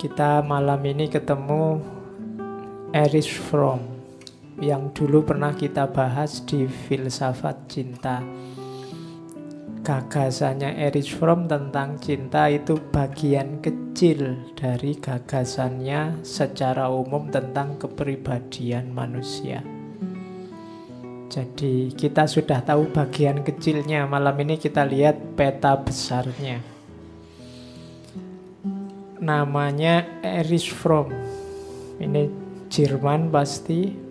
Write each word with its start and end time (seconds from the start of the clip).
Kita 0.00 0.40
malam 0.40 0.80
ini 0.88 1.12
ketemu 1.12 1.76
Erich 2.88 3.36
Fromm 3.36 3.84
yang 4.56 4.96
dulu 4.96 5.28
pernah 5.28 5.52
kita 5.52 5.92
bahas 5.92 6.40
di 6.48 6.64
filsafat 6.64 7.68
cinta. 7.68 8.24
Gagasannya 9.84 10.88
Erich 10.88 11.12
Fromm 11.12 11.44
tentang 11.52 12.00
cinta 12.00 12.48
itu 12.48 12.80
bagian 12.80 13.60
kecil 13.60 14.40
dari 14.56 14.96
gagasannya 14.96 16.24
secara 16.24 16.88
umum 16.88 17.28
tentang 17.28 17.76
kepribadian 17.76 18.96
manusia. 18.96 19.60
Jadi 21.28 21.92
kita 21.92 22.24
sudah 22.24 22.64
tahu 22.64 22.88
bagian 22.88 23.44
kecilnya. 23.44 24.08
Malam 24.08 24.48
ini 24.48 24.56
kita 24.56 24.80
lihat 24.80 25.36
peta 25.36 25.76
besarnya. 25.76 26.79
Namanya 29.20 30.20
Erich 30.24 30.72
Fromm. 30.72 31.12
Ini 32.00 32.28
Jerman 32.72 33.28
pasti. 33.28 34.10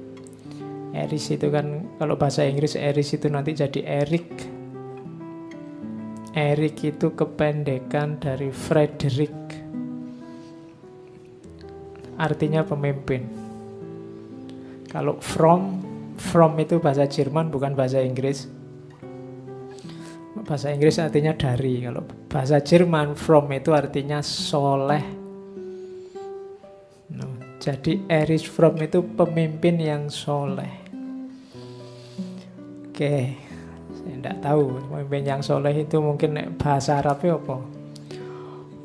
Erich 0.89 1.33
itu 1.33 1.47
kan 1.53 1.97
kalau 2.01 2.17
bahasa 2.17 2.45
Inggris 2.45 2.73
Erich 2.73 3.13
itu 3.13 3.29
nanti 3.29 3.53
jadi 3.53 4.05
Erik 4.05 4.59
Erik 6.39 6.77
itu 6.85 7.11
kependekan 7.17 8.21
dari 8.21 8.53
Frederick. 8.53 9.33
Artinya 12.21 12.61
pemimpin. 12.61 13.25
Kalau 14.87 15.17
from, 15.19 15.81
from 16.21 16.53
itu 16.61 16.77
bahasa 16.77 17.09
Jerman 17.09 17.49
bukan 17.49 17.73
bahasa 17.73 17.99
Inggris. 18.05 18.45
Bahasa 20.49 20.73
Inggris 20.73 20.97
artinya 20.97 21.37
dari. 21.37 21.85
Kalau 21.85 22.01
bahasa 22.25 22.57
Jerman 22.57 23.13
from 23.13 23.53
itu 23.53 23.69
artinya 23.69 24.17
soleh. 24.25 25.05
No, 27.13 27.29
jadi 27.61 28.01
Erich 28.09 28.49
Fromm 28.49 28.81
itu 28.81 29.05
pemimpin 29.13 29.77
yang 29.77 30.09
soleh. 30.09 30.73
Oke. 32.89 32.97
Okay. 32.97 33.21
Saya 33.93 34.15
tidak 34.25 34.37
tahu 34.41 34.81
pemimpin 34.89 35.21
yang 35.21 35.41
soleh 35.45 35.85
itu 35.85 36.01
mungkin 36.01 36.57
bahasa 36.57 36.97
Arabnya 36.97 37.37
apa? 37.37 37.57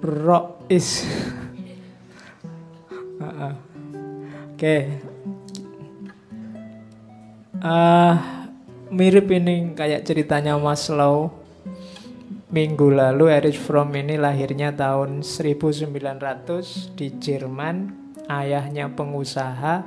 Rock 0.04 0.68
is. 0.68 1.00
Oke. 3.24 3.56
Okay. 4.52 4.80
Uh, 7.64 8.20
mirip 8.92 9.32
ini 9.32 9.72
kayak 9.72 10.04
ceritanya 10.04 10.60
Maslow. 10.60 11.43
Minggu 12.54 12.86
lalu 12.94 13.34
Erich 13.34 13.58
Fromm 13.58 13.90
ini 13.98 14.14
lahirnya 14.14 14.70
tahun 14.70 15.26
1900 15.26 16.94
di 16.94 17.10
Jerman. 17.18 18.06
Ayahnya 18.30 18.86
pengusaha, 18.94 19.82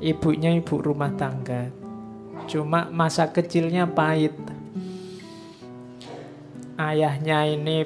ibunya 0.00 0.56
ibu 0.56 0.80
rumah 0.80 1.12
tangga. 1.20 1.68
Cuma 2.48 2.88
masa 2.88 3.28
kecilnya 3.28 3.84
pahit 3.84 4.32
ayahnya 6.78 7.44
ini 7.44 7.84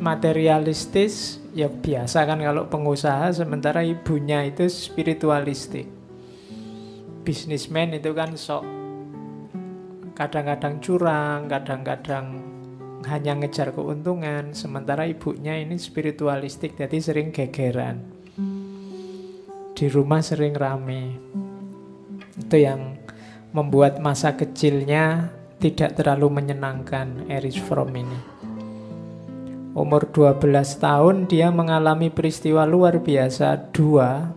materialistis, 0.00 1.38
ya 1.52 1.68
biasa 1.68 2.24
kan 2.24 2.40
kalau 2.40 2.66
pengusaha, 2.66 3.30
sementara 3.30 3.84
ibunya 3.84 4.42
itu 4.48 4.66
spiritualistik. 4.66 5.86
Bisnismen 7.22 7.96
itu 7.96 8.10
kan 8.16 8.34
sok 8.34 8.64
kadang-kadang 10.16 10.80
curang, 10.80 11.46
kadang-kadang 11.46 12.43
hanya 13.06 13.36
ngejar 13.36 13.72
keuntungan, 13.76 14.56
sementara 14.56 15.04
ibunya 15.08 15.56
ini 15.60 15.76
spiritualistik, 15.76 16.76
jadi 16.76 16.96
sering 17.00 17.30
gegeran. 17.30 18.00
Di 19.74 19.86
rumah 19.90 20.22
sering 20.22 20.54
rame. 20.56 21.18
Itu 22.34 22.56
yang 22.58 22.98
membuat 23.54 24.02
masa 24.02 24.34
kecilnya 24.34 25.30
tidak 25.62 25.96
terlalu 25.96 26.42
menyenangkan 26.42 27.30
Erich 27.30 27.62
Fromm 27.62 27.94
ini. 27.94 28.20
Umur 29.74 30.06
12 30.10 30.38
tahun 30.78 31.26
dia 31.26 31.50
mengalami 31.50 32.10
peristiwa 32.10 32.62
luar 32.62 33.02
biasa 33.02 33.74
dua. 33.74 34.30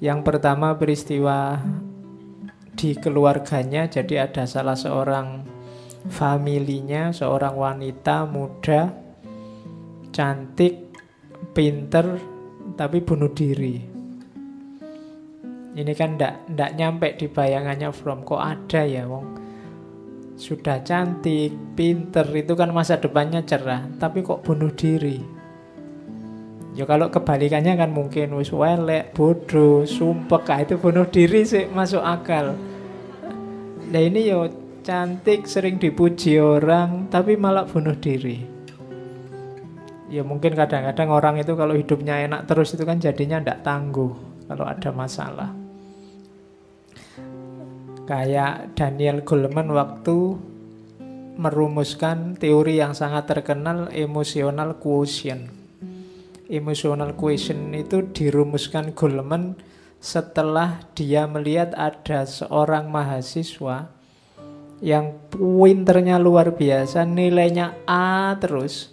Yang 0.00 0.20
pertama 0.24 0.76
peristiwa 0.76 1.60
di 2.76 2.92
keluarganya, 2.96 3.88
jadi 3.88 4.28
ada 4.28 4.44
salah 4.44 4.76
seorang 4.76 5.55
familinya, 6.10 7.10
seorang 7.10 7.54
wanita 7.54 8.26
muda, 8.28 8.92
cantik, 10.10 10.92
pinter, 11.52 12.18
tapi 12.74 13.02
bunuh 13.02 13.30
diri. 13.32 13.76
Ini 15.76 15.92
kan 15.92 16.16
ndak 16.16 16.56
ndak 16.56 16.70
nyampe 16.72 17.20
di 17.20 17.28
bayangannya 17.28 17.92
From 17.92 18.24
kok 18.24 18.40
ada 18.40 18.88
ya 18.88 19.04
wong 19.04 19.44
sudah 20.36 20.84
cantik, 20.84 21.52
pinter, 21.72 22.28
itu 22.36 22.52
kan 22.52 22.68
masa 22.68 23.00
depannya 23.00 23.40
cerah, 23.40 23.88
tapi 23.96 24.20
kok 24.20 24.44
bunuh 24.44 24.68
diri? 24.68 25.16
Ya 26.76 26.84
kalau 26.84 27.08
kebalikannya 27.08 27.72
kan 27.72 27.88
mungkin 27.88 28.36
wis 28.36 28.52
welek, 28.52 29.16
bodoh, 29.16 29.88
sumpek, 29.88 30.44
ah, 30.52 30.60
itu 30.60 30.76
bunuh 30.76 31.08
diri 31.08 31.40
sih 31.48 31.64
masuk 31.72 32.04
akal. 32.04 32.52
Nah 33.88 34.02
ini 34.04 34.28
yo 34.28 34.44
cantik, 34.86 35.50
sering 35.50 35.82
dipuji 35.82 36.38
orang, 36.38 37.10
tapi 37.10 37.34
malah 37.34 37.66
bunuh 37.66 37.98
diri. 37.98 38.38
Ya 40.06 40.22
mungkin 40.22 40.54
kadang-kadang 40.54 41.10
orang 41.10 41.42
itu 41.42 41.58
kalau 41.58 41.74
hidupnya 41.74 42.22
enak 42.22 42.46
terus 42.46 42.78
itu 42.78 42.86
kan 42.86 43.02
jadinya 43.02 43.42
ndak 43.42 43.66
tangguh 43.66 44.14
kalau 44.46 44.62
ada 44.62 44.94
masalah. 44.94 45.50
Kayak 48.06 48.78
Daniel 48.78 49.26
Goleman 49.26 49.74
waktu 49.74 50.38
merumuskan 51.34 52.38
teori 52.38 52.78
yang 52.78 52.94
sangat 52.94 53.26
terkenal 53.26 53.90
emotional 53.90 54.78
quotient. 54.78 55.50
Emotional 56.46 57.18
quotient 57.18 57.74
itu 57.74 58.06
dirumuskan 58.14 58.94
Goleman 58.94 59.58
setelah 59.98 60.86
dia 60.94 61.26
melihat 61.26 61.74
ada 61.74 62.22
seorang 62.22 62.86
mahasiswa 62.94 63.95
yang 64.80 65.16
pinternya 65.32 66.20
luar 66.20 66.52
biasa, 66.52 67.08
nilainya 67.08 67.76
A 67.88 68.36
terus. 68.36 68.92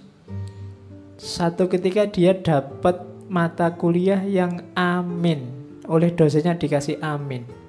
Satu 1.20 1.72
ketika 1.72 2.08
dia 2.08 2.36
dapat 2.36 3.04
mata 3.32 3.74
kuliah 3.76 4.24
yang 4.24 4.64
amin. 4.76 5.50
Oleh 5.88 6.16
dosennya 6.16 6.56
dikasih 6.56 7.04
amin 7.04 7.64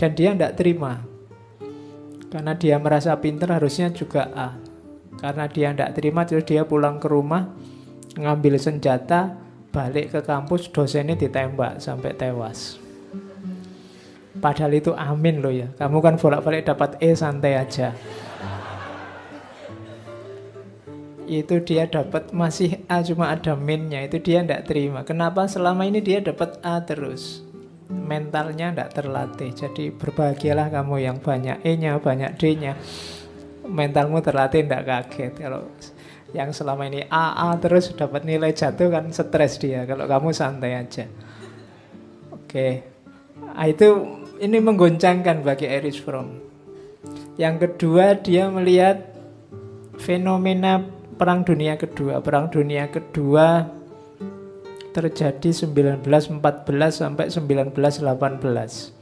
dan 0.00 0.16
dia 0.16 0.32
tidak 0.32 0.56
terima 0.56 1.04
karena 2.32 2.56
dia 2.56 2.80
merasa 2.80 3.12
pinter 3.20 3.52
harusnya 3.52 3.92
juga 3.92 4.32
A 4.32 4.56
karena 5.20 5.44
dia 5.44 5.76
tidak 5.76 5.92
terima 5.92 6.24
terus 6.24 6.48
dia 6.48 6.64
pulang 6.64 6.96
ke 6.96 7.04
rumah 7.04 7.52
ngambil 8.16 8.56
senjata 8.56 9.36
balik 9.68 10.16
ke 10.16 10.24
kampus 10.24 10.72
dosennya 10.72 11.20
ditembak 11.20 11.84
sampai 11.84 12.16
tewas 12.16 12.80
padahal 14.40 14.72
itu 14.74 14.96
amin 14.96 15.44
loh 15.44 15.52
ya 15.52 15.68
kamu 15.76 16.00
kan 16.00 16.14
bolak-balik 16.16 16.66
dapat 16.66 16.96
E 16.98 17.12
santai 17.14 17.60
aja 17.60 17.94
itu 21.30 21.62
dia 21.62 21.86
dapat 21.86 22.34
masih 22.34 22.82
A 22.90 23.06
cuma 23.06 23.30
ada 23.30 23.54
minnya 23.54 24.02
itu 24.02 24.18
dia 24.18 24.42
tidak 24.42 24.66
terima 24.66 25.06
kenapa 25.06 25.46
selama 25.46 25.86
ini 25.86 26.02
dia 26.02 26.18
dapat 26.18 26.58
A 26.66 26.82
terus 26.82 27.46
mentalnya 27.90 28.70
tidak 28.70 28.90
terlatih. 28.94 29.50
Jadi 29.54 29.84
berbahagialah 29.94 30.70
kamu 30.70 30.96
yang 31.02 31.16
banyak 31.18 31.62
E-nya, 31.66 31.98
banyak 31.98 32.38
D-nya. 32.38 32.78
Mentalmu 33.66 34.22
terlatih 34.22 34.66
tidak 34.66 34.82
kaget. 34.86 35.32
Kalau 35.38 35.70
yang 36.30 36.54
selama 36.54 36.86
ini 36.86 37.06
AA 37.10 37.58
terus 37.58 37.90
dapat 37.94 38.22
nilai 38.22 38.54
jatuh 38.54 38.90
kan 38.90 39.10
stres 39.10 39.58
dia. 39.58 39.86
Kalau 39.86 40.06
kamu 40.06 40.30
santai 40.30 40.78
aja. 40.78 41.06
Oke. 42.34 42.86
Nah, 43.38 43.66
itu 43.66 43.86
ini 44.40 44.56
menggoncangkan 44.56 45.44
bagi 45.44 45.68
Erich 45.68 46.00
Fromm. 46.00 46.40
Yang 47.36 47.68
kedua 47.68 48.16
dia 48.16 48.48
melihat 48.48 49.04
fenomena 50.00 50.80
Perang 51.20 51.44
Dunia 51.44 51.76
Kedua. 51.76 52.24
Perang 52.24 52.48
Dunia 52.48 52.88
Kedua 52.88 53.68
terjadi 54.96 55.52
1914 55.52 56.08
sampai 56.88 57.28
1918. 57.28 58.96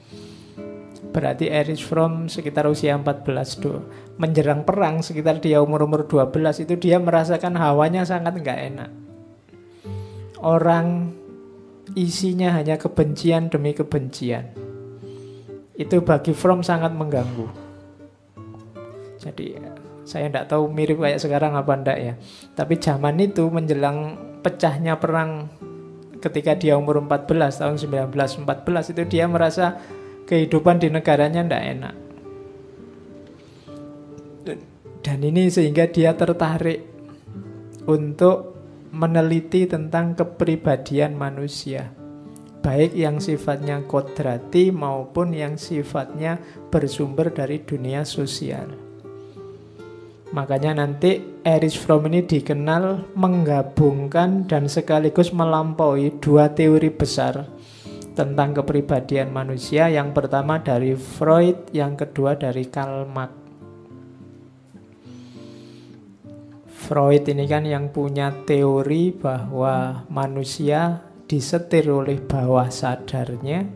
Berarti 1.14 1.46
Erich 1.46 1.86
Fromm 1.86 2.26
sekitar 2.26 2.66
usia 2.66 2.98
14 2.98 3.62
do. 3.62 3.86
Menjerang 4.18 4.66
perang 4.66 4.98
sekitar 5.06 5.38
dia 5.38 5.62
umur-umur 5.62 6.10
12 6.10 6.66
itu 6.66 6.74
dia 6.74 6.98
merasakan 6.98 7.54
hawanya 7.54 8.02
sangat 8.02 8.34
nggak 8.42 8.60
enak. 8.74 8.90
Orang 10.42 11.14
isinya 11.94 12.58
hanya 12.58 12.74
kebencian 12.78 13.46
demi 13.46 13.74
kebencian. 13.78 14.67
Itu 15.78 16.02
bagi 16.02 16.34
Fromm 16.34 16.66
sangat 16.66 16.90
mengganggu. 16.90 17.46
Jadi 19.22 19.54
saya 20.02 20.26
tidak 20.26 20.50
tahu 20.50 20.66
mirip 20.72 20.98
kayak 20.98 21.22
sekarang 21.22 21.54
apa 21.54 21.72
enggak 21.78 21.98
ya. 22.02 22.14
Tapi 22.58 22.82
zaman 22.82 23.22
itu 23.22 23.46
menjelang 23.46 24.18
pecahnya 24.42 24.98
perang 24.98 25.46
ketika 26.18 26.58
dia 26.58 26.74
umur 26.74 26.98
14 27.06 27.62
tahun 27.62 27.76
1914 27.78 28.92
itu 28.96 29.02
dia 29.06 29.30
merasa 29.30 29.78
kehidupan 30.26 30.82
di 30.82 30.90
negaranya 30.90 31.46
tidak 31.46 31.62
enak. 31.62 31.94
Dan 34.98 35.18
ini 35.22 35.46
sehingga 35.46 35.86
dia 35.86 36.12
tertarik 36.18 36.82
untuk 37.86 38.58
meneliti 38.90 39.68
tentang 39.68 40.16
kepribadian 40.16 41.14
manusia. 41.14 41.97
Baik 42.68 42.92
yang 42.92 43.16
sifatnya 43.16 43.80
kodrati 43.88 44.68
maupun 44.68 45.32
yang 45.32 45.56
sifatnya 45.56 46.36
bersumber 46.68 47.32
dari 47.32 47.64
dunia 47.64 48.04
sosial. 48.04 48.68
Makanya 50.36 50.76
nanti 50.76 51.40
Erich 51.40 51.80
Fromm 51.80 52.12
ini 52.12 52.28
dikenal 52.28 53.16
menggabungkan 53.16 54.44
dan 54.44 54.68
sekaligus 54.68 55.32
melampaui 55.32 56.20
dua 56.20 56.52
teori 56.52 56.92
besar 56.92 57.48
tentang 58.12 58.60
kepribadian 58.60 59.32
manusia. 59.32 59.88
Yang 59.88 60.12
pertama 60.12 60.60
dari 60.60 60.92
Freud, 60.92 61.72
yang 61.72 61.96
kedua 61.96 62.36
dari 62.36 62.68
Karl 62.68 63.08
Marx. 63.08 63.32
Freud 66.68 67.24
ini 67.32 67.48
kan 67.48 67.64
yang 67.64 67.88
punya 67.88 68.28
teori 68.44 69.16
bahwa 69.16 70.04
manusia 70.12 71.07
disetir 71.28 71.92
oleh 71.92 72.18
bawah 72.18 72.72
sadarnya 72.72 73.68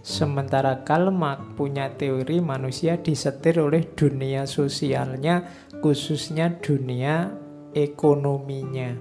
Sementara 0.00 0.80
Karl 0.80 1.12
Marx 1.12 1.52
punya 1.60 1.92
teori 1.92 2.40
manusia 2.40 2.96
disetir 2.96 3.60
oleh 3.60 3.84
dunia 3.84 4.48
sosialnya 4.48 5.44
khususnya 5.84 6.56
dunia 6.56 7.28
ekonominya. 7.76 8.96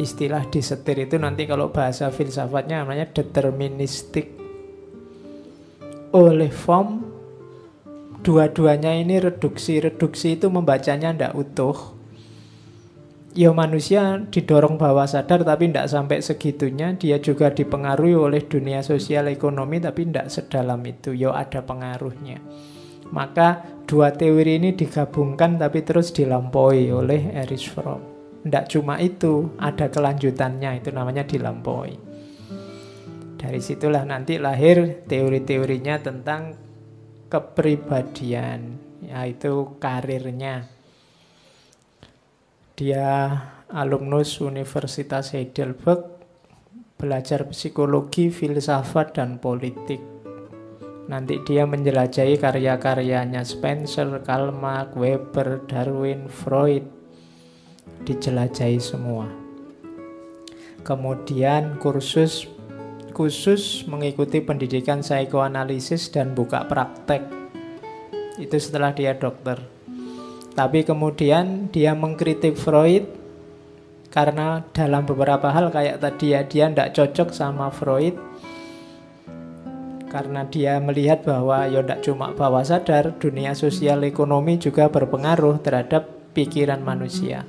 Istilah 0.00 0.48
disetir 0.48 1.04
itu 1.04 1.20
nanti 1.20 1.44
kalau 1.44 1.68
bahasa 1.68 2.08
filsafatnya 2.08 2.80
namanya 2.80 3.12
deterministik. 3.12 4.32
Oleh 6.16 6.48
form 6.48 7.04
dua-duanya 8.24 8.96
ini 8.96 9.20
reduksi. 9.20 9.84
Reduksi 9.84 10.40
itu 10.40 10.48
membacanya 10.48 11.12
tidak 11.12 11.36
utuh. 11.36 11.99
Ya 13.30 13.54
manusia 13.54 14.26
didorong 14.26 14.74
bawah 14.74 15.06
sadar 15.06 15.46
tapi 15.46 15.70
tidak 15.70 15.86
sampai 15.86 16.18
segitunya. 16.18 16.98
Dia 16.98 17.22
juga 17.22 17.54
dipengaruhi 17.54 18.18
oleh 18.18 18.42
dunia 18.42 18.82
sosial 18.82 19.30
ekonomi 19.30 19.78
tapi 19.78 20.10
tidak 20.10 20.34
sedalam 20.34 20.82
itu. 20.82 21.14
Ya 21.14 21.30
ada 21.38 21.62
pengaruhnya. 21.62 22.42
Maka 23.14 23.62
dua 23.86 24.10
teori 24.14 24.58
ini 24.58 24.74
digabungkan 24.74 25.62
tapi 25.62 25.82
terus 25.86 26.10
dilampaui 26.10 26.90
oleh 26.90 27.30
Erich 27.38 27.70
Fromm. 27.70 28.10
Tidak 28.40 28.72
cuma 28.72 28.96
itu, 28.96 29.52
ada 29.60 29.92
kelanjutannya, 29.92 30.80
itu 30.80 30.88
namanya 30.96 31.28
dilampaui. 31.28 31.92
Dari 33.36 33.60
situlah 33.60 34.08
nanti 34.08 34.40
lahir 34.40 35.04
teori-teorinya 35.04 36.00
tentang 36.00 36.56
kepribadian, 37.28 38.80
yaitu 39.04 39.76
karirnya. 39.76 40.79
Dia 42.80 43.36
alumnus 43.68 44.40
Universitas 44.40 45.36
Heidelberg, 45.36 46.00
belajar 46.96 47.44
psikologi, 47.52 48.32
filsafat, 48.32 49.20
dan 49.20 49.36
politik. 49.36 50.00
Nanti 51.04 51.44
dia 51.44 51.68
menjelajahi 51.68 52.40
karya-karyanya 52.40 53.44
Spencer, 53.44 54.08
Karl 54.24 54.56
Marx, 54.56 54.96
Weber, 54.96 55.60
Darwin, 55.68 56.32
Freud. 56.32 56.88
Dijelajahi 58.08 58.80
semua. 58.80 59.28
Kemudian 60.80 61.76
kursus 61.84 62.48
khusus 63.12 63.84
mengikuti 63.92 64.40
pendidikan 64.40 65.04
psikoanalisis 65.04 66.08
dan 66.08 66.32
buka 66.32 66.64
praktek. 66.64 67.28
Itu 68.40 68.56
setelah 68.56 68.96
dia 68.96 69.12
dokter. 69.20 69.79
Tapi 70.50 70.82
kemudian 70.82 71.70
dia 71.70 71.94
mengkritik 71.94 72.58
Freud 72.58 73.06
karena 74.10 74.66
dalam 74.74 75.06
beberapa 75.06 75.54
hal 75.54 75.70
kayak 75.70 76.02
tadi 76.02 76.34
ya 76.34 76.42
dia 76.42 76.66
tidak 76.66 76.90
cocok 76.98 77.28
sama 77.30 77.70
Freud. 77.70 78.18
Karena 80.10 80.42
dia 80.50 80.82
melihat 80.82 81.22
bahwa 81.22 81.70
ya 81.70 81.86
tidak 81.86 82.02
cuma 82.02 82.34
bawah 82.34 82.66
sadar 82.66 83.14
dunia 83.22 83.54
sosial 83.54 84.02
ekonomi 84.02 84.58
juga 84.58 84.90
berpengaruh 84.90 85.62
terhadap 85.62 86.34
pikiran 86.34 86.82
manusia. 86.82 87.46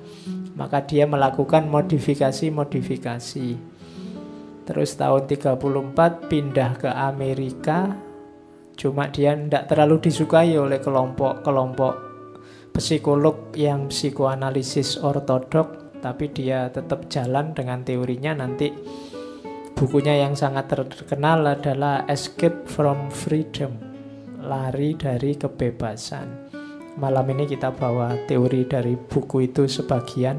Maka 0.53 0.85
dia 0.85 1.09
melakukan 1.09 1.65
modifikasi-modifikasi. 1.65 3.49
Terus 4.61 4.93
tahun 4.93 5.25
34 5.25 6.29
pindah 6.29 6.77
ke 6.77 6.89
Amerika 6.93 7.97
cuma 8.77 9.09
dia 9.09 9.33
tidak 9.33 9.65
terlalu 9.65 9.97
disukai 10.05 10.53
oleh 10.53 10.77
kelompok-kelompok 10.77 12.10
psikolog 12.73 13.51
yang 13.55 13.91
psikoanalisis 13.91 14.99
ortodok 14.99 15.99
tapi 16.01 16.33
dia 16.33 16.71
tetap 16.73 17.07
jalan 17.11 17.53
dengan 17.53 17.85
teorinya 17.85 18.33
nanti 18.41 18.73
Bukunya 19.81 20.13
yang 20.13 20.37
sangat 20.37 20.69
terkenal 20.69 21.41
adalah 21.41 22.05
Escape 22.05 22.69
from 22.69 23.09
Freedom, 23.09 23.73
lari 24.37 24.93
dari 24.93 25.33
kebebasan. 25.33 26.53
Malam 27.01 27.25
ini 27.33 27.49
kita 27.49 27.73
bawa 27.73 28.13
teori 28.29 28.69
dari 28.69 28.93
buku 28.93 29.49
itu 29.49 29.65
sebagian. 29.65 30.37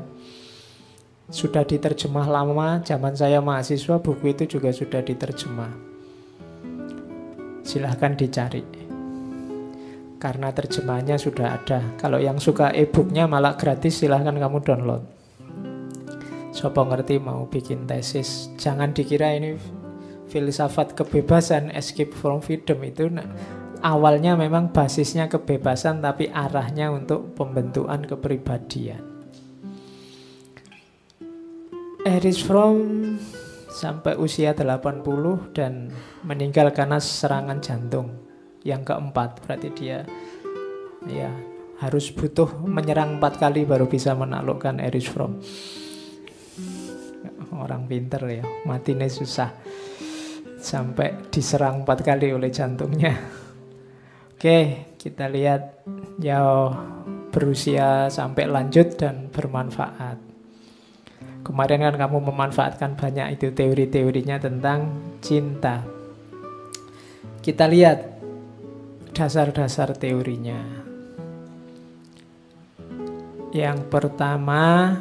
Sudah 1.26 1.66
diterjemah 1.66 2.30
lama, 2.30 2.86
zaman 2.86 3.18
saya 3.18 3.42
mahasiswa 3.42 3.98
buku 3.98 4.30
itu 4.30 4.46
juga 4.46 4.70
sudah 4.70 5.02
diterjemah. 5.02 5.74
Silahkan 7.66 8.14
dicari. 8.14 8.81
Karena 10.22 10.54
terjemahnya 10.54 11.18
sudah 11.18 11.58
ada. 11.58 11.82
Kalau 11.98 12.22
yang 12.22 12.38
suka 12.38 12.70
e-booknya 12.70 13.26
malah 13.26 13.58
gratis 13.58 13.98
silahkan 13.98 14.38
kamu 14.38 14.62
download. 14.62 15.02
Sopo 16.52 16.84
ngerti 16.84 17.16
mau 17.16 17.48
bikin 17.48 17.88
tesis 17.88 18.52
Jangan 18.60 18.92
dikira 18.92 19.32
ini 19.32 19.56
filsafat 20.28 20.92
kebebasan 20.92 21.72
Escape 21.72 22.12
from 22.12 22.44
freedom 22.44 22.84
itu 22.84 23.08
nah, 23.08 23.24
Awalnya 23.80 24.36
memang 24.36 24.68
basisnya 24.68 25.32
kebebasan 25.32 26.04
Tapi 26.04 26.28
arahnya 26.28 26.92
untuk 26.92 27.32
pembentukan 27.32 28.04
kepribadian 28.04 29.00
Erich 32.04 32.44
Fromm 32.44 33.16
sampai 33.72 34.20
usia 34.20 34.52
80 34.52 35.00
dan 35.56 35.88
meninggal 36.26 36.74
karena 36.76 37.00
serangan 37.00 37.62
jantung 37.62 38.21
yang 38.62 38.86
keempat 38.86 39.42
berarti 39.42 39.68
dia 39.74 40.06
ya 41.06 41.30
harus 41.82 42.14
butuh 42.14 42.62
menyerang 42.62 43.18
empat 43.18 43.42
kali 43.42 43.66
baru 43.66 43.90
bisa 43.90 44.14
menaklukkan 44.14 44.78
Erich 44.78 45.10
Fromm. 45.10 45.42
Orang 47.58 47.90
pinter 47.90 48.22
ya 48.30 48.44
matinya 48.66 49.06
susah. 49.10 49.50
Sampai 50.62 51.26
diserang 51.34 51.82
empat 51.82 52.06
kali 52.06 52.30
oleh 52.30 52.54
jantungnya. 52.54 53.18
Oke 54.38 54.90
kita 54.94 55.26
lihat 55.26 55.82
ya 56.22 56.70
berusia 57.34 58.06
sampai 58.06 58.46
lanjut 58.46 58.94
dan 58.94 59.26
bermanfaat. 59.34 60.22
Kemarin 61.42 61.90
kan 61.90 61.96
kamu 61.98 62.30
memanfaatkan 62.30 62.94
banyak 62.94 63.34
itu 63.34 63.50
teori-teorinya 63.50 64.38
tentang 64.38 64.94
cinta. 65.18 65.82
Kita 67.42 67.66
lihat 67.66 68.11
dasar-dasar 69.12 69.94
teorinya 69.96 70.92
yang 73.52 73.84
pertama 73.92 74.96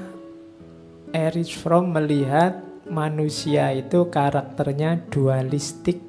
Erich 1.15 1.55
Fromm 1.55 1.95
melihat 1.95 2.59
manusia 2.91 3.71
itu 3.71 4.11
karakternya 4.11 5.07
dualistik, 5.07 5.99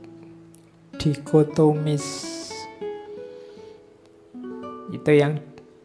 dikotomis. 0.99 2.07
Itu 4.91 5.11
yang 5.11 5.39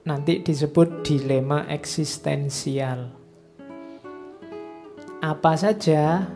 nanti 0.05 0.41
disebut 0.41 1.05
dilema 1.05 1.65
eksistensial. 1.69 3.13
Apa 5.21 5.53
saja 5.57 6.29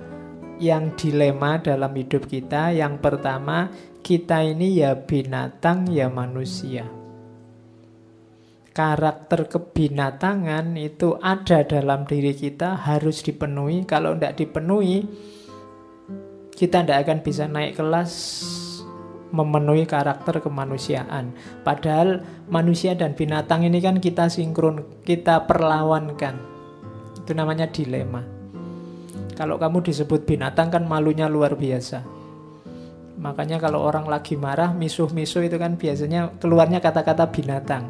yang 0.57 0.93
dilema 0.97 1.61
dalam 1.61 1.93
hidup 1.97 2.25
kita? 2.25 2.73
Yang 2.73 2.97
pertama, 2.97 3.69
kita 4.01 4.43
ini 4.43 4.81
ya 4.81 4.97
binatang 4.97 5.89
ya 5.89 6.09
manusia 6.09 7.01
karakter 8.71 9.51
kebinatangan 9.51 10.79
itu 10.79 11.19
ada 11.19 11.63
dalam 11.67 12.07
diri 12.07 12.31
kita 12.31 12.79
harus 12.79 13.19
dipenuhi. 13.19 13.83
Kalau 13.83 14.15
tidak 14.15 14.39
dipenuhi, 14.39 15.03
kita 16.55 16.83
tidak 16.83 17.03
akan 17.03 17.19
bisa 17.19 17.51
naik 17.51 17.75
kelas 17.75 18.11
memenuhi 19.31 19.87
karakter 19.87 20.43
kemanusiaan. 20.43 21.35
Padahal 21.63 22.23
manusia 22.51 22.95
dan 22.95 23.15
binatang 23.15 23.63
ini 23.63 23.79
kan 23.83 23.99
kita 23.99 24.27
sinkron, 24.31 25.03
kita 25.03 25.47
perlawankan. 25.47 26.39
Itu 27.19 27.31
namanya 27.35 27.67
dilema. 27.67 28.23
Kalau 29.35 29.55
kamu 29.55 29.83
disebut 29.83 30.27
binatang 30.27 30.71
kan 30.71 30.83
malunya 30.87 31.31
luar 31.31 31.55
biasa. 31.55 32.20
Makanya 33.21 33.61
kalau 33.61 33.85
orang 33.85 34.09
lagi 34.09 34.33
marah, 34.33 34.73
misuh-misuh 34.73 35.45
itu 35.45 35.61
kan 35.61 35.77
biasanya 35.77 36.33
keluarnya 36.41 36.81
kata-kata 36.81 37.29
binatang. 37.29 37.85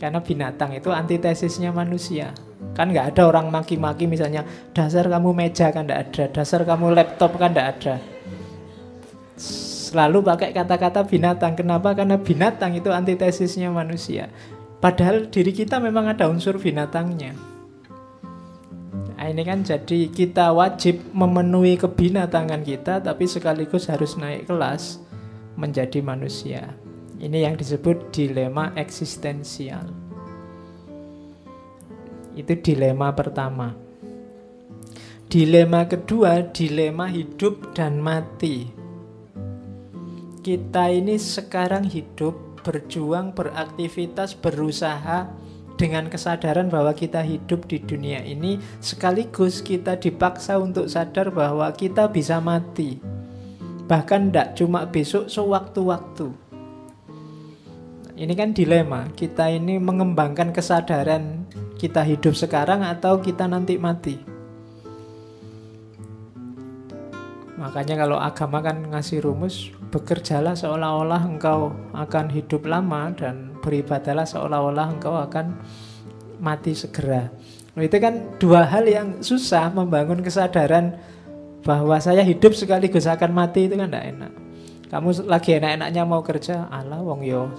Karena 0.00 0.24
binatang 0.24 0.72
itu 0.72 0.88
antitesisnya 0.88 1.76
manusia. 1.76 2.32
Kan 2.72 2.88
nggak 2.88 3.12
ada 3.12 3.28
orang 3.28 3.52
maki-maki 3.52 4.08
misalnya, 4.08 4.48
dasar 4.72 5.04
kamu 5.04 5.36
meja 5.36 5.68
kan 5.68 5.84
nggak 5.84 6.00
ada, 6.08 6.24
dasar 6.32 6.64
kamu 6.64 6.96
laptop 6.96 7.36
kan 7.36 7.52
nggak 7.52 7.68
ada. 7.76 7.94
Selalu 9.88 10.24
pakai 10.24 10.56
kata-kata 10.56 11.04
binatang. 11.04 11.52
Kenapa? 11.52 11.92
Karena 11.92 12.16
binatang 12.16 12.76
itu 12.76 12.88
antitesisnya 12.88 13.68
manusia. 13.68 14.32
Padahal 14.78 15.28
diri 15.28 15.52
kita 15.52 15.82
memang 15.82 16.08
ada 16.08 16.30
unsur 16.30 16.56
binatangnya. 16.56 17.57
Nah, 19.18 19.26
ini 19.26 19.42
kan 19.42 19.66
jadi 19.66 20.06
kita 20.14 20.54
wajib 20.54 21.02
memenuhi 21.10 21.74
kebinatangan 21.74 22.62
kita 22.62 23.02
tapi 23.02 23.26
sekaligus 23.26 23.90
harus 23.90 24.14
naik 24.14 24.46
kelas 24.46 25.02
menjadi 25.58 25.98
manusia. 26.06 26.70
Ini 27.18 27.50
yang 27.50 27.58
disebut 27.58 28.14
dilema 28.14 28.70
eksistensial. 28.78 29.90
Itu 32.38 32.54
dilema 32.62 33.10
pertama. 33.10 33.74
Dilema 35.26 35.90
kedua, 35.90 36.54
dilema 36.54 37.10
hidup 37.10 37.74
dan 37.74 37.98
mati. 37.98 38.70
Kita 40.46 40.94
ini 40.94 41.18
sekarang 41.18 41.90
hidup, 41.90 42.62
berjuang, 42.62 43.34
beraktivitas, 43.34 44.38
berusaha 44.38 45.26
dengan 45.78 46.10
kesadaran 46.10 46.66
bahwa 46.66 46.90
kita 46.90 47.22
hidup 47.22 47.70
di 47.70 47.78
dunia 47.78 48.18
ini 48.26 48.58
sekaligus 48.82 49.62
kita 49.62 49.94
dipaksa 49.94 50.58
untuk 50.58 50.90
sadar 50.90 51.30
bahwa 51.30 51.70
kita 51.70 52.10
bisa 52.10 52.42
mati. 52.42 52.98
Bahkan 53.86 54.28
tidak 54.28 54.58
cuma 54.58 54.84
besok 54.84 55.30
sewaktu-waktu. 55.30 56.28
Ini 58.18 58.34
kan 58.34 58.50
dilema 58.50 59.06
kita 59.14 59.46
ini 59.46 59.78
mengembangkan 59.78 60.50
kesadaran 60.50 61.46
kita 61.78 62.02
hidup 62.02 62.34
sekarang 62.34 62.82
atau 62.82 63.22
kita 63.22 63.46
nanti 63.46 63.78
mati 63.78 64.37
makanya 67.68 68.00
kalau 68.00 68.16
agama 68.16 68.64
kan 68.64 68.88
ngasih 68.88 69.20
rumus 69.20 69.68
bekerjalah 69.92 70.56
seolah-olah 70.56 71.20
engkau 71.28 71.76
akan 71.92 72.32
hidup 72.32 72.64
lama 72.64 73.12
dan 73.12 73.52
beribadalah 73.60 74.24
seolah-olah 74.24 74.96
engkau 74.96 75.12
akan 75.20 75.60
mati 76.40 76.72
segera. 76.72 77.28
Nah, 77.76 77.84
itu 77.84 78.00
kan 78.00 78.40
dua 78.40 78.64
hal 78.64 78.88
yang 78.88 79.20
susah 79.20 79.68
membangun 79.68 80.24
kesadaran 80.24 80.96
bahwa 81.60 82.00
saya 82.00 82.24
hidup 82.24 82.56
sekaligus 82.56 83.04
akan 83.04 83.36
mati 83.36 83.68
itu 83.68 83.76
kan 83.76 83.92
tidak 83.92 84.06
enak. 84.16 84.32
Kamu 84.88 85.28
lagi 85.28 85.60
enak-enaknya 85.60 86.02
mau 86.08 86.24
kerja, 86.24 86.72
Allah 86.72 87.04
wong 87.04 87.20
yo 87.20 87.52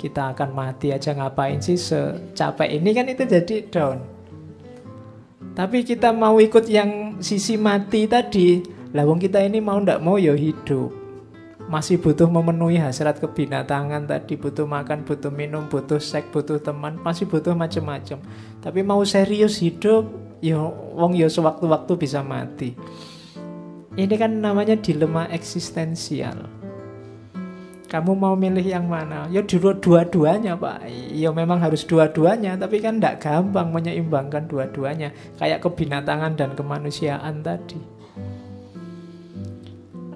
kita 0.00 0.34
akan 0.34 0.50
mati 0.50 0.90
aja 0.90 1.14
ngapain 1.14 1.62
sih 1.62 1.78
secapek 1.78 2.68
ini 2.68 2.90
kan 2.90 3.06
itu 3.06 3.22
jadi 3.28 3.56
down. 3.70 3.98
Tapi 5.52 5.84
kita 5.84 6.16
mau 6.16 6.40
ikut 6.40 6.64
yang 6.64 7.20
sisi 7.20 7.60
mati 7.60 8.08
tadi, 8.08 8.64
lah 8.92 9.08
wong 9.08 9.24
kita 9.24 9.40
ini 9.40 9.56
mau 9.64 9.80
ndak 9.80 10.04
mau 10.04 10.20
yo 10.20 10.36
hidup. 10.36 10.92
Masih 11.72 11.96
butuh 11.96 12.28
memenuhi 12.28 12.76
hasrat 12.76 13.16
kebinatangan 13.16 14.04
tadi 14.04 14.36
butuh 14.36 14.68
makan 14.68 15.08
butuh 15.08 15.32
minum 15.32 15.64
butuh 15.64 15.96
seks 15.96 16.28
butuh 16.28 16.60
teman 16.60 17.00
masih 17.00 17.24
butuh 17.24 17.56
macam-macam 17.56 18.20
tapi 18.60 18.84
mau 18.84 19.00
serius 19.08 19.62
hidup 19.62 20.04
ya 20.44 20.60
wong 20.92 21.16
ya 21.16 21.32
sewaktu-waktu 21.32 21.92
bisa 21.96 22.20
mati. 22.20 22.76
Ini 23.96 24.14
kan 24.20 24.44
namanya 24.44 24.76
dilema 24.76 25.24
eksistensial. 25.32 26.48
Kamu 27.88 28.12
mau 28.16 28.36
milih 28.36 28.64
yang 28.64 28.88
mana? 28.88 29.28
Ya 29.32 29.40
dua-duanya 29.44 30.56
pak. 30.56 30.84
Ya 31.12 31.32
memang 31.32 31.60
harus 31.60 31.88
dua-duanya 31.88 32.60
tapi 32.60 32.84
kan 32.84 33.00
tidak 33.00 33.24
gampang 33.24 33.72
menyeimbangkan 33.72 34.44
dua-duanya. 34.48 35.16
Kayak 35.40 35.64
kebinatangan 35.64 36.36
dan 36.36 36.52
kemanusiaan 36.52 37.40
tadi 37.40 38.01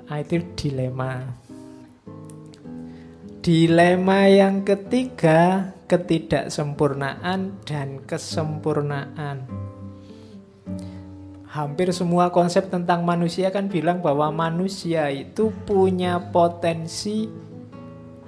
nah, 0.07 0.19
itu 0.23 0.43
dilema 0.55 1.27
Dilema 3.47 4.27
yang 4.27 4.67
ketiga, 4.67 5.71
ketidaksempurnaan 5.87 7.63
dan 7.63 8.03
kesempurnaan. 8.03 9.47
Hampir 11.47 11.95
semua 11.95 12.35
konsep 12.35 12.67
tentang 12.75 13.07
manusia 13.07 13.55
kan 13.55 13.71
bilang 13.71 14.03
bahwa 14.03 14.35
manusia 14.35 15.15
itu 15.15 15.55
punya 15.63 16.19
potensi 16.35 17.31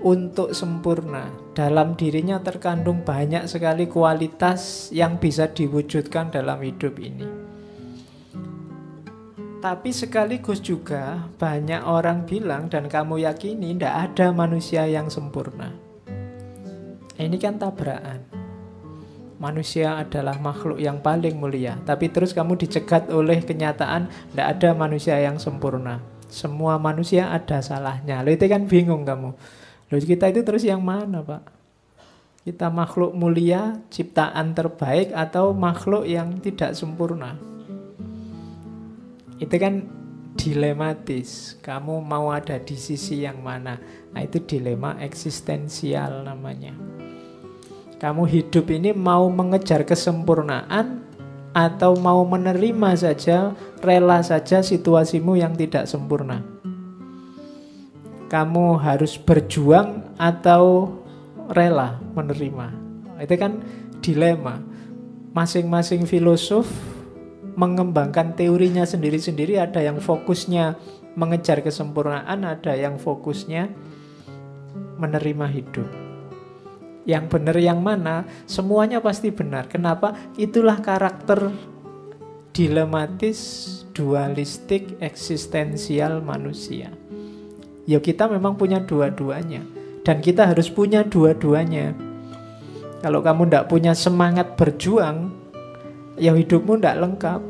untuk 0.06 0.54
sempurna. 0.54 1.34
Dalam 1.50 1.98
dirinya 1.98 2.38
terkandung 2.38 3.02
banyak 3.02 3.50
sekali 3.50 3.90
kualitas 3.90 4.94
yang 4.94 5.18
bisa 5.18 5.50
diwujudkan 5.50 6.30
dalam 6.30 6.62
hidup 6.62 6.94
ini. 7.02 7.47
Tapi 9.58 9.90
sekaligus 9.90 10.62
juga 10.62 11.26
banyak 11.34 11.82
orang 11.82 12.22
bilang 12.22 12.70
dan 12.70 12.86
kamu 12.86 13.26
yakini 13.26 13.74
tidak 13.74 14.14
ada 14.14 14.30
manusia 14.30 14.86
yang 14.86 15.10
sempurna. 15.10 15.74
Ini 17.18 17.34
kan 17.42 17.58
tabrakan. 17.58 18.22
Manusia 19.42 19.98
adalah 19.98 20.38
makhluk 20.38 20.78
yang 20.78 21.02
paling 21.02 21.34
mulia. 21.34 21.74
Tapi 21.82 22.06
terus 22.06 22.30
kamu 22.30 22.54
dicegat 22.54 23.10
oleh 23.10 23.42
kenyataan 23.42 24.06
tidak 24.30 24.46
ada 24.46 24.78
manusia 24.78 25.18
yang 25.18 25.42
sempurna. 25.42 26.06
Semua 26.30 26.78
manusia 26.78 27.26
ada 27.34 27.58
salahnya. 27.58 28.22
Lalu 28.22 28.38
itu 28.38 28.46
kan 28.46 28.62
bingung 28.70 29.02
kamu. 29.02 29.34
Lalu 29.90 30.06
kita 30.06 30.30
itu 30.30 30.46
terus 30.46 30.62
yang 30.62 30.86
mana 30.86 31.18
pak? 31.26 31.42
Kita 32.46 32.70
makhluk 32.70 33.10
mulia, 33.10 33.82
ciptaan 33.90 34.54
terbaik 34.54 35.10
atau 35.10 35.50
makhluk 35.50 36.06
yang 36.06 36.38
tidak 36.38 36.78
sempurna? 36.78 37.57
Itu 39.38 39.54
kan 39.58 39.86
dilematis. 40.38 41.58
Kamu 41.58 41.98
mau 42.02 42.30
ada 42.30 42.58
di 42.62 42.78
sisi 42.78 43.26
yang 43.26 43.42
mana? 43.42 43.78
Nah, 44.14 44.20
itu 44.22 44.38
dilema 44.42 44.98
eksistensial 45.02 46.22
namanya. 46.22 46.74
Kamu 47.98 48.30
hidup 48.30 48.70
ini 48.70 48.94
mau 48.94 49.26
mengejar 49.26 49.82
kesempurnaan 49.82 51.02
atau 51.50 51.98
mau 51.98 52.22
menerima 52.22 52.94
saja, 52.94 53.58
rela 53.82 54.22
saja 54.22 54.62
situasimu 54.62 55.34
yang 55.34 55.58
tidak 55.58 55.90
sempurna. 55.90 56.46
Kamu 58.30 58.78
harus 58.78 59.18
berjuang 59.18 60.14
atau 60.14 60.94
rela 61.50 61.98
menerima. 62.14 62.70
Itu 63.18 63.34
kan 63.34 63.58
dilema. 63.98 64.62
Masing-masing 65.34 66.06
filosof 66.06 66.70
mengembangkan 67.58 68.38
teorinya 68.38 68.86
sendiri-sendiri. 68.86 69.58
Ada 69.58 69.82
yang 69.82 69.98
fokusnya 69.98 70.78
mengejar 71.18 71.58
kesempurnaan 71.66 72.46
ada 72.46 72.78
yang 72.78 72.94
fokusnya 72.94 73.66
menerima 75.02 75.46
hidup. 75.50 75.88
Yang 77.02 77.24
benar 77.26 77.56
yang 77.58 77.82
mana 77.82 78.22
semuanya 78.46 79.02
pasti 79.02 79.34
benar. 79.34 79.66
Kenapa? 79.66 80.14
Itulah 80.38 80.78
karakter 80.78 81.50
dilematis 82.54 83.66
dualistik 83.90 84.94
eksistensial 85.02 86.22
manusia. 86.22 86.94
Ya 87.88 87.98
kita 87.98 88.30
memang 88.30 88.54
punya 88.54 88.78
dua-duanya 88.78 89.64
dan 90.06 90.22
kita 90.22 90.46
harus 90.46 90.70
punya 90.70 91.02
dua-duanya. 91.02 91.96
Kalau 92.98 93.22
kamu 93.22 93.46
tidak 93.48 93.66
punya 93.70 93.94
semangat 93.94 94.58
berjuang 94.58 95.37
ya 96.18 96.34
hidupmu 96.34 96.78
tidak 96.78 96.98
lengkap. 97.00 97.40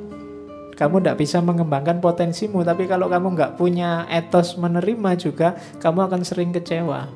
Kamu 0.79 1.03
tidak 1.03 1.19
bisa 1.19 1.43
mengembangkan 1.43 1.99
potensimu, 1.99 2.63
tapi 2.63 2.87
kalau 2.87 3.11
kamu 3.11 3.35
nggak 3.35 3.59
punya 3.59 4.07
etos 4.07 4.55
menerima 4.55 5.11
juga, 5.19 5.59
kamu 5.83 6.07
akan 6.07 6.23
sering 6.23 6.55
kecewa. 6.55 7.11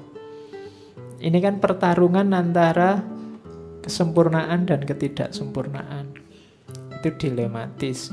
Ini 1.22 1.38
kan 1.38 1.62
pertarungan 1.62 2.34
antara 2.34 2.98
kesempurnaan 3.86 4.66
dan 4.66 4.82
ketidaksempurnaan. 4.82 6.18
Itu 6.98 7.14
dilematis. 7.14 8.10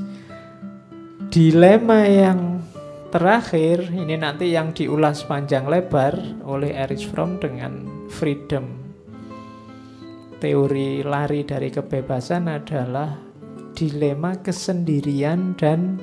Dilema 1.30 2.06
yang 2.06 2.62
terakhir, 3.10 3.90
ini 3.90 4.14
nanti 4.14 4.54
yang 4.54 4.70
diulas 4.70 5.26
panjang 5.26 5.66
lebar 5.66 6.42
oleh 6.46 6.70
Erich 6.74 7.10
Fromm 7.10 7.42
dengan 7.42 8.06
freedom. 8.06 8.66
Teori 10.38 11.02
lari 11.02 11.42
dari 11.42 11.70
kebebasan 11.70 12.46
adalah 12.46 13.29
dilema 13.80 14.36
kesendirian 14.44 15.56
dan 15.56 15.96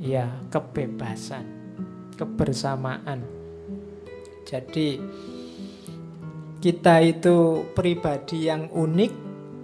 ya 0.00 0.24
kebebasan, 0.48 1.44
kebersamaan. 2.16 3.20
Jadi 4.48 4.96
kita 6.64 7.04
itu 7.04 7.68
pribadi 7.76 8.48
yang 8.48 8.72
unik 8.72 9.12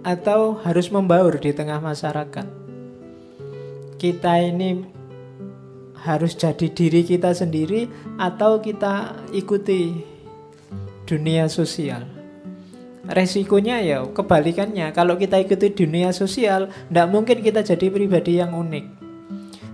atau 0.05 0.61
harus 0.61 0.93
membaur 0.93 1.41
di 1.41 1.49
tengah 1.49 1.81
masyarakat. 1.81 2.45
kita 3.97 4.37
ini 4.45 4.85
harus 6.05 6.37
jadi 6.37 6.69
diri 6.69 7.01
kita 7.01 7.33
sendiri 7.33 7.89
atau 8.21 8.61
kita 8.61 9.25
ikuti 9.33 10.05
dunia 11.09 11.49
sosial. 11.49 12.16
Resikonya 13.07 13.79
ya 13.79 14.03
kebalikannya. 14.03 14.91
Kalau 14.91 15.15
kita 15.15 15.39
ikuti 15.39 15.71
dunia 15.71 16.11
sosial, 16.11 16.67
tidak 16.91 17.07
mungkin 17.07 17.39
kita 17.39 17.63
jadi 17.63 17.87
pribadi 17.87 18.39
yang 18.43 18.51
unik. 18.51 18.85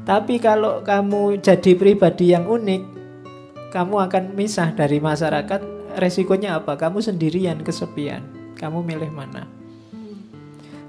Tapi 0.06 0.38
kalau 0.38 0.86
kamu 0.86 1.42
jadi 1.42 1.72
pribadi 1.74 2.36
yang 2.36 2.46
unik, 2.46 2.82
kamu 3.74 3.96
akan 4.06 4.24
misah 4.38 4.70
dari 4.78 5.02
masyarakat. 5.02 5.74
Resikonya 5.98 6.62
apa? 6.62 6.78
Kamu 6.78 7.02
sendirian, 7.02 7.62
kesepian. 7.62 8.26
Kamu 8.58 8.86
milih 8.86 9.10
mana? 9.14 9.50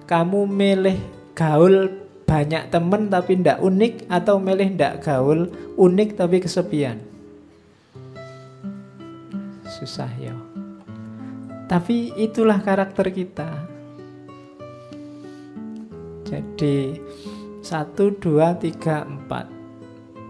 Kamu 0.04 0.44
milih 0.44 0.96
gaul 1.32 2.04
banyak 2.24 2.72
temen 2.72 3.12
tapi 3.12 3.36
ndak 3.36 3.60
unik 3.60 4.08
atau 4.08 4.40
milih 4.40 4.74
ndak 4.74 5.04
gaul 5.04 5.52
unik 5.76 6.16
tapi 6.16 6.40
kesepian 6.40 6.98
susah 9.68 10.08
ya 10.16 10.32
tapi 11.74 12.14
itulah 12.14 12.62
karakter 12.62 13.10
kita. 13.10 13.50
Jadi 16.22 17.02
satu 17.66 18.14
dua 18.14 18.54
tiga 18.54 19.02
empat. 19.02 19.50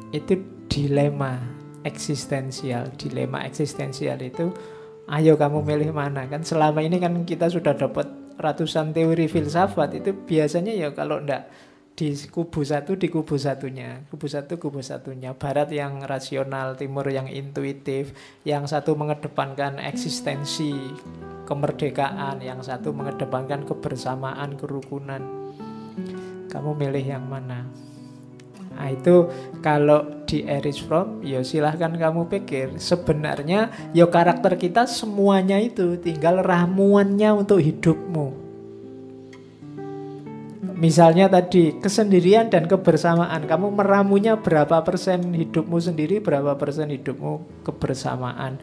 Itu 0.09 0.41
dilema 0.73 1.37
eksistensial. 1.85 2.97
Dilema 2.97 3.45
eksistensial 3.45 4.25
itu 4.25 4.57
ayo 5.05 5.37
kamu 5.37 5.61
milih 5.61 5.93
mana? 5.93 6.25
Kan 6.33 6.49
selama 6.49 6.81
ini 6.81 6.97
kan 6.97 7.13
kita 7.29 7.53
sudah 7.53 7.77
dapat 7.77 8.09
ratusan 8.41 8.97
teori 8.97 9.29
filsafat. 9.29 10.01
Itu 10.01 10.17
biasanya 10.17 10.73
ya 10.73 10.97
kalau 10.97 11.21
ndak 11.21 11.53
di 11.95 12.11
kubu 12.27 12.65
satu 12.65 12.99
di 12.99 13.07
kubu 13.07 13.39
satunya. 13.39 14.03
Kubu 14.11 14.27
satu 14.27 14.59
kubu 14.59 14.83
satunya. 14.83 15.37
Barat 15.37 15.71
yang 15.71 16.03
rasional 16.09 16.75
timur 16.75 17.07
yang 17.07 17.31
intuitif 17.31 18.17
yang 18.43 18.67
satu 18.67 18.99
mengedepankan 18.99 19.77
eksistensi 19.77 20.73
kemerdekaan 21.45 22.41
yang 22.41 22.61
satu 22.65 22.91
mengedepankan 22.91 23.69
kebersamaan 23.69 24.57
kerukunan. 24.57 25.23
Kamu 26.51 26.77
milih 26.77 27.05
yang 27.05 27.25
mana? 27.29 27.69
Nah 28.75 28.91
itu 28.91 29.31
kalau 29.63 30.27
di 30.27 30.43
Erich 30.43 30.83
Fromm 30.83 31.23
ya 31.23 31.47
silahkan 31.47 31.95
kamu 31.95 32.27
pikir. 32.27 32.75
Sebenarnya 32.77 33.71
ya 33.95 34.11
karakter 34.11 34.59
kita 34.59 34.91
semuanya 34.91 35.63
itu 35.63 35.95
tinggal 36.03 36.43
ramuannya 36.43 37.31
untuk 37.33 37.63
hidupmu. 37.63 38.45
Misalnya 40.75 41.31
tadi 41.31 41.79
kesendirian 41.79 42.51
dan 42.51 42.67
kebersamaan, 42.67 43.47
kamu 43.47 43.73
meramunya 43.79 44.35
berapa 44.35 44.83
persen 44.83 45.31
hidupmu 45.31 45.79
sendiri, 45.79 46.19
berapa 46.19 46.59
persen 46.59 46.91
hidupmu 46.91 47.63
kebersamaan. 47.63 48.59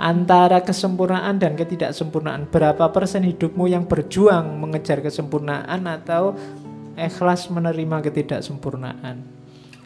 Antara 0.00 0.64
kesempurnaan 0.64 1.38
dan 1.38 1.54
ketidaksempurnaan, 1.54 2.48
berapa 2.50 2.90
persen 2.90 3.22
hidupmu 3.22 3.68
yang 3.70 3.84
berjuang 3.86 4.58
mengejar 4.58 5.04
kesempurnaan 5.04 5.84
atau 5.86 6.34
ikhlas 6.96 7.48
menerima 7.52 8.02
ketidaksempurnaan. 8.10 9.22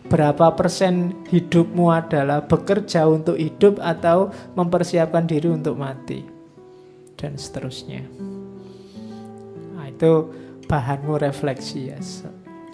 Berapa 0.06 0.54
persen 0.54 1.26
hidupmu 1.26 1.90
adalah 1.90 2.46
bekerja 2.46 3.10
untuk 3.10 3.34
hidup 3.34 3.82
atau 3.82 4.30
mempersiapkan 4.54 5.26
diri 5.26 5.50
untuk 5.50 5.74
mati. 5.74 6.22
Dan 7.18 7.34
seterusnya. 7.34 8.06
Nah, 9.74 9.86
itu 9.90 10.30
bahanmu 10.70 11.18
refleksi 11.18 11.90
ya 11.90 11.98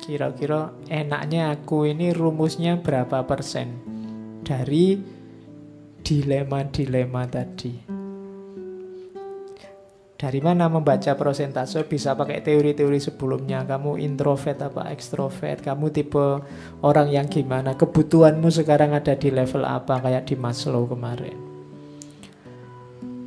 kira-kira 0.02 0.74
enaknya 0.90 1.54
aku 1.54 1.86
ini 1.86 2.10
rumusnya 2.10 2.82
berapa 2.82 3.22
persen 3.22 3.78
dari 4.42 4.98
dilema-dilema 6.12 7.24
tadi. 7.24 7.72
Dari 10.20 10.40
mana 10.44 10.68
membaca 10.68 11.16
prosentase? 11.16 11.80
Bisa 11.88 12.12
pakai 12.12 12.44
teori-teori 12.44 13.00
sebelumnya. 13.00 13.64
Kamu 13.64 13.96
introvert 13.96 14.60
apa 14.60 14.92
ekstrovert 14.92 15.64
kamu 15.64 15.88
tipe 15.88 16.44
orang 16.84 17.08
yang 17.08 17.32
gimana? 17.32 17.74
Kebutuhanmu 17.80 18.52
sekarang 18.52 18.92
ada 18.92 19.16
di 19.16 19.32
level 19.32 19.64
apa? 19.64 20.04
Kayak 20.04 20.28
di 20.28 20.36
Maslow 20.36 20.84
kemarin. 20.84 21.40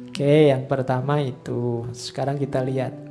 Oke 0.08 0.54
yang 0.54 0.69
pertama 0.69 1.19
itu. 1.26 1.89
Sekarang 1.89 2.38
kita 2.38 2.62
lihat 2.62 3.04